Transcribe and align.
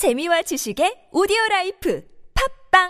재미와 0.00 0.40
지식의 0.40 1.10
오디오 1.12 1.36
life 1.50 2.00
팟빵 2.72 2.88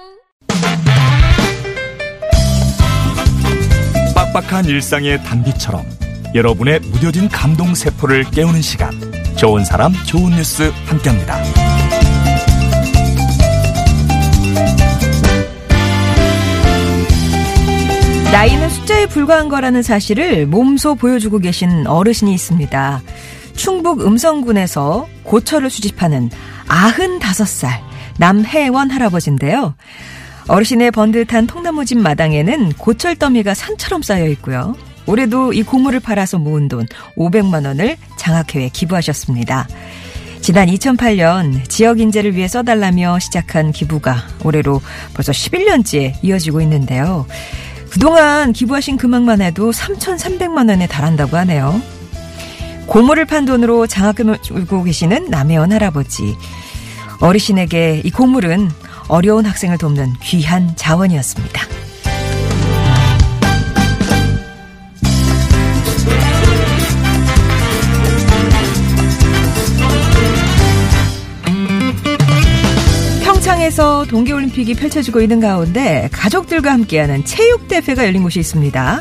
빡빡한 4.14 4.66
일상의 4.66 5.20
단비처럼 5.24 5.84
여러분의 6.36 6.78
무뎌진 6.78 7.28
감동 7.28 7.74
세포를 7.74 8.30
깨우는 8.30 8.62
시간 8.62 8.92
좋은 9.36 9.64
사람 9.64 9.92
좋은 10.06 10.30
뉴스 10.30 10.70
함께합니다. 10.86 11.36
나이는 18.30 18.70
숫자에 18.70 19.06
불과한 19.06 19.48
거라는 19.48 19.82
사실을 19.82 20.46
몸소 20.46 20.94
보여주고 20.94 21.40
계신 21.40 21.88
어르신이 21.88 22.32
있습니다. 22.32 23.02
충북 23.56 24.00
음성군에서 24.06 25.08
고철을 25.24 25.70
수집하는 25.70 26.30
95살 26.70 27.68
남혜원 28.18 28.90
할아버지인데요. 28.90 29.74
어르신의 30.48 30.90
번듯한 30.92 31.46
통나무 31.46 31.84
집 31.84 31.98
마당에는 31.98 32.72
고철 32.74 33.16
더미가 33.16 33.54
산처럼 33.54 34.02
쌓여 34.02 34.26
있고요. 34.28 34.74
올해도 35.06 35.52
이 35.52 35.62
고물을 35.62 36.00
팔아서 36.00 36.38
모은 36.38 36.68
돈 36.68 36.86
500만 37.16 37.66
원을 37.66 37.96
장학회에 38.16 38.70
기부하셨습니다. 38.70 39.66
지난 40.40 40.68
2008년 40.68 41.68
지역 41.68 42.00
인재를 42.00 42.34
위해 42.34 42.48
써달라며 42.48 43.18
시작한 43.18 43.72
기부가 43.72 44.24
올해로 44.44 44.80
벌써 45.14 45.32
11년째 45.32 46.14
이어지고 46.22 46.60
있는데요. 46.62 47.26
그동안 47.90 48.52
기부하신 48.52 48.96
금액만 48.96 49.42
해도 49.42 49.70
3,300만 49.70 50.68
원에 50.70 50.86
달한다고 50.86 51.36
하네요. 51.38 51.80
고물을 52.86 53.24
판 53.26 53.44
돈으로 53.44 53.86
장학금을 53.86 54.38
주고 54.42 54.82
계시는 54.82 55.26
남혜원 55.30 55.72
할아버지. 55.72 56.36
어르신에게 57.20 58.02
이 58.04 58.10
고물은 58.10 58.70
어려운 59.08 59.44
학생을 59.44 59.78
돕는 59.78 60.14
귀한 60.22 60.74
자원이었습니다. 60.76 61.62
평창에서 73.22 74.06
동계올림픽이 74.06 74.74
펼쳐지고 74.74 75.20
있는 75.20 75.40
가운데 75.40 76.08
가족들과 76.12 76.72
함께하는 76.72 77.24
체육대회가 77.24 78.06
열린 78.06 78.22
곳이 78.22 78.40
있습니다. 78.40 79.00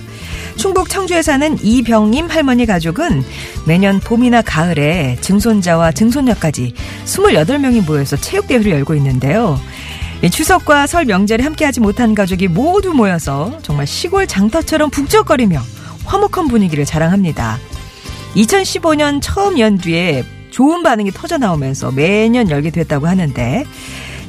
충북 0.60 0.90
청주에 0.90 1.22
사는 1.22 1.58
이병님 1.64 2.28
할머니 2.28 2.66
가족은 2.66 3.24
매년 3.66 4.02
봄이나 4.02 4.42
가을에 4.42 5.18
증손자와 5.22 5.94
증손녀까지 5.94 6.74
28명이 7.06 7.86
모여서 7.86 8.18
체육대회를 8.18 8.70
열고 8.70 8.94
있는데요. 8.96 9.58
추석과 10.30 10.86
설 10.86 11.06
명절에 11.06 11.46
함께하지 11.46 11.80
못한 11.80 12.14
가족이 12.14 12.50
모두 12.50 12.94
모여서 12.94 13.58
정말 13.62 13.88
시골 13.88 14.28
장터처럼 14.28 14.90
북적거리며 14.90 15.62
화목한 16.04 16.50
분위기를 16.50 16.84
자랑합니다. 16.84 17.58
2015년 18.36 19.20
처음 19.22 19.60
연뒤에 19.60 20.26
좋은 20.52 20.84
반응이 20.84 21.12
터져 21.12 21.38
나오면서 21.38 21.92
매년 21.92 22.50
열게 22.50 22.70
됐다고 22.70 23.08
하는데 23.08 23.64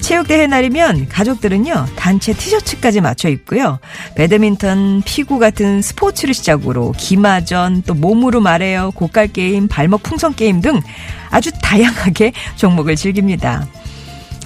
체육대회 0.01 0.47
날이면 0.47 1.09
가족들은요 1.09 1.87
단체 1.97 2.33
티셔츠까지 2.33 3.01
맞춰 3.01 3.29
입고요 3.29 3.79
배드민턴, 4.15 5.03
피구 5.05 5.39
같은 5.39 5.83
스포츠를 5.83 6.35
시작으로 6.35 6.93
기마전, 6.97 7.83
또 7.83 7.95
몸으로 7.95 8.41
말해요 8.41 8.91
고깔 8.95 9.29
게임, 9.29 9.69
발목 9.69 10.03
풍선 10.03 10.35
게임 10.35 10.61
등 10.61 10.81
아주 11.31 11.51
다양하게 11.63 12.33
종목을 12.57 12.97
즐깁니다. 12.97 13.67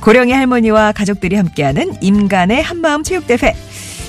고령의 0.00 0.34
할머니와 0.34 0.92
가족들이 0.92 1.34
함께하는 1.36 1.96
임간의 2.02 2.62
한마음 2.62 3.02
체육대회. 3.02 3.54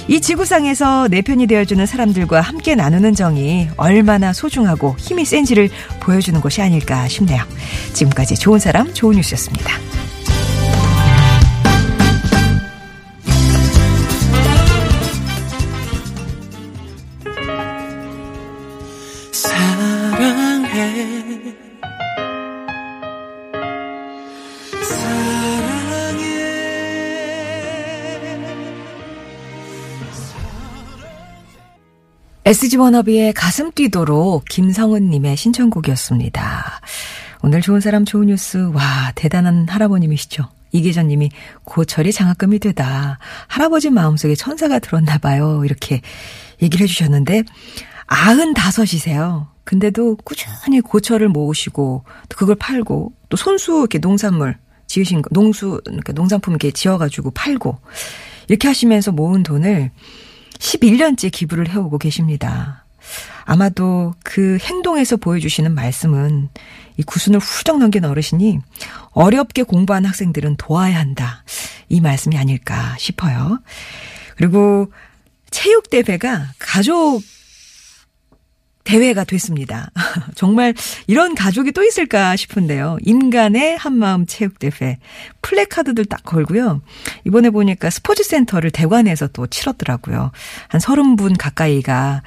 이 0.07 0.21
지구상에서 0.21 1.07
내 1.07 1.21
편이 1.21 1.47
되어주는 1.47 1.83
사람들과 1.85 2.41
함께 2.41 2.75
나누는 2.75 3.15
정이 3.15 3.69
얼마나 3.77 4.33
소중하고 4.33 4.95
힘이 4.99 5.25
센지를 5.25 5.69
보여주는 6.01 6.39
것이 6.41 6.61
아닐까 6.61 7.07
싶네요. 7.07 7.41
지금까지 7.93 8.35
좋은 8.35 8.59
사람, 8.59 8.93
좋은 8.93 9.15
뉴스였습니다. 9.15 9.84
SG 32.47 32.77
워너비의 32.77 33.33
가슴 33.33 33.71
뛰도록 33.71 34.45
김성은님의 34.45 35.35
신청곡이었습니다. 35.35 36.79
오늘 37.41 37.59
좋은 37.61 37.79
사람 37.79 38.05
좋은 38.05 38.27
뉴스, 38.27 38.57
와, 38.71 39.11
대단한 39.15 39.67
할아버님이시죠. 39.67 40.47
이계전님이 40.71 41.31
고철이 41.63 42.13
장학금이 42.13 42.59
되다. 42.59 43.17
할아버지 43.47 43.89
마음속에 43.89 44.35
천사가 44.35 44.77
들었나 44.77 45.17
봐요. 45.17 45.63
이렇게 45.65 46.01
얘기를 46.61 46.83
해주셨는데, 46.83 47.45
아흔 48.05 48.53
다섯이세요. 48.53 49.47
근데도 49.65 50.17
꾸준히 50.23 50.79
고철을 50.81 51.27
모으시고, 51.29 52.03
또 52.29 52.37
그걸 52.37 52.55
팔고, 52.55 53.13
또 53.29 53.37
손수 53.37 53.79
이렇게 53.79 53.99
농산물 53.99 54.57
지으신 54.87 55.21
거, 55.21 55.29
농수, 55.31 55.81
그러니까 55.83 56.13
농산품 56.13 56.53
이렇게 56.53 56.71
지어가지고 56.71 57.31
팔고, 57.31 57.77
이렇게 58.47 58.67
하시면서 58.67 59.11
모은 59.11 59.43
돈을 59.43 59.91
11년째 60.59 61.31
기부를 61.31 61.67
해오고 61.69 61.97
계십니다. 61.97 62.85
아마도 63.43 64.13
그 64.23 64.57
행동에서 64.61 65.17
보여주시는 65.17 65.73
말씀은 65.73 66.49
이 66.97 67.03
구순을 67.03 67.39
훌쩍 67.39 67.77
넘긴 67.77 68.05
어르신이 68.05 68.59
어렵게 69.11 69.63
공부한 69.63 70.05
학생들은 70.05 70.55
도와야 70.57 70.99
한다. 70.99 71.43
이 71.89 72.01
말씀이 72.01 72.37
아닐까 72.37 72.95
싶어요. 72.97 73.59
그리고 74.35 74.91
체육대회가 75.51 76.47
가족 76.57 77.21
대회가 78.85 79.23
됐습니다. 79.23 79.91
정말 80.35 80.73
이런 81.07 81.35
가족이 81.35 81.73
또 81.73 81.83
있을까 81.83 82.35
싶은데요. 82.35 82.97
인간의 83.01 83.77
한마음 83.77 84.25
체육대회. 84.25 84.99
플래카드들 85.41 86.05
딱 86.05 86.23
걸고요. 86.23 86.81
이번에 87.25 87.49
보니까 87.49 87.89
스포츠센터를 87.89 88.71
대관해서 88.71 89.27
또 89.27 89.47
치렀더라고요. 89.47 90.31
한 90.69 90.81
30분 90.81 91.35
가까이가 91.37 92.21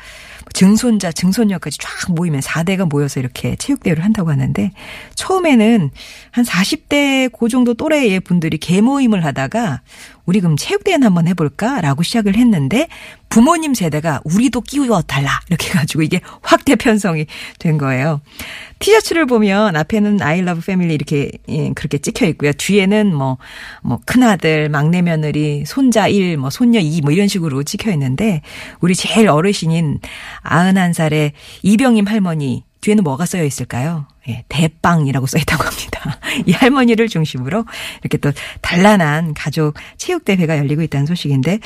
증손자, 0.52 1.12
증손녀까지 1.12 1.78
쫙 1.78 2.12
모이면 2.12 2.40
4대가 2.40 2.88
모여서 2.88 3.20
이렇게 3.20 3.54
체육대회를 3.56 4.04
한다고 4.04 4.30
하는데 4.30 4.72
처음에는 5.14 5.90
한 6.30 6.44
40대 6.44 7.30
그 7.38 7.48
정도 7.48 7.74
또래의 7.74 8.20
분들이 8.20 8.58
개모임을 8.58 9.24
하다가 9.24 9.82
우리 10.26 10.40
그럼 10.40 10.56
체육대회는 10.56 11.06
한번 11.06 11.28
해볼까라고 11.28 12.02
시작을 12.02 12.36
했는데 12.36 12.88
부모님 13.28 13.74
세대가 13.74 14.20
우리도 14.24 14.62
끼워 14.62 15.02
달라 15.02 15.40
이렇게 15.48 15.68
해가지고 15.70 16.02
이게 16.02 16.20
확대 16.42 16.76
편성이 16.76 17.26
된 17.58 17.78
거예요. 17.78 18.20
티셔츠를 18.78 19.26
보면 19.26 19.76
앞에는 19.76 20.22
I 20.22 20.40
love 20.40 20.60
family 20.62 20.94
이렇게 20.94 21.30
예, 21.48 21.70
그렇게 21.74 21.98
찍혀 21.98 22.26
있고요. 22.26 22.52
뒤에는 22.52 23.14
뭐, 23.14 23.38
뭐, 23.82 24.00
큰아들, 24.06 24.68
막내 24.68 25.02
며느리, 25.02 25.64
손자 25.66 26.08
1, 26.08 26.36
뭐, 26.36 26.50
손녀 26.50 26.78
2, 26.80 27.00
뭐, 27.02 27.12
이런 27.12 27.26
식으로 27.26 27.62
찍혀 27.64 27.90
있는데, 27.92 28.42
우리 28.80 28.94
제일 28.94 29.28
어르신인 29.28 29.98
91살의 30.44 31.32
이병임 31.62 32.06
할머니, 32.06 32.64
뒤에는 32.80 33.02
뭐가 33.02 33.26
써여 33.26 33.44
있을까요? 33.44 34.06
예, 34.28 34.44
대빵이라고 34.48 35.26
써 35.26 35.38
있다고 35.38 35.64
합니다. 35.64 36.20
이 36.46 36.52
할머니를 36.52 37.08
중심으로 37.08 37.64
이렇게 38.02 38.18
또 38.18 38.30
단란한 38.60 39.34
가족 39.34 39.74
체육대회가 39.96 40.58
열리고 40.58 40.82
있다는 40.82 41.06
소식인데, 41.06 41.58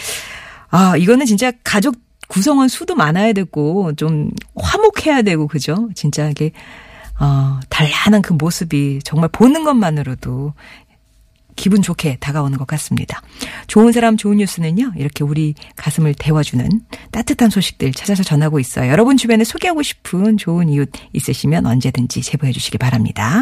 아, 0.73 0.97
이거는 0.97 1.27
진짜 1.27 1.53
가족 1.63 1.95
구성원 2.29 2.69
수도 2.69 2.95
많아야 2.95 3.33
되고, 3.35 3.93
좀 3.95 4.31
화목해야 4.57 5.23
되고, 5.23 5.47
그죠? 5.47 5.91
진짜 5.95 6.29
이게, 6.31 6.51
어, 7.21 7.61
단란한 7.69 8.23
그 8.23 8.33
모습이 8.33 9.01
정말 9.05 9.29
보는 9.31 9.65
것만으로도 9.65 10.55
기분 11.57 11.83
좋게 11.83 12.17
다가오는 12.21 12.59
것 12.59 12.67
같습니다. 12.67 13.23
좋은 13.67 13.93
사람 13.93 14.17
좋은 14.17 14.39
뉴스는요. 14.39 14.93
이렇게 14.97 15.25
우리 15.25 15.55
가슴을 15.77 16.15
데워주는 16.15 16.69
따뜻한 17.11 17.51
소식들 17.51 17.93
찾아서 17.93 18.23
전하고 18.23 18.59
있어요. 18.59 18.91
여러분 18.91 19.17
주변에 19.17 19.45
소개하고 19.45 19.83
싶은 19.83 20.39
좋은 20.39 20.69
이웃 20.69 20.91
있으시면 21.13 21.67
언제든지 21.67 22.23
제보해 22.23 22.53
주시기 22.53 22.79
바랍니다. 22.79 23.41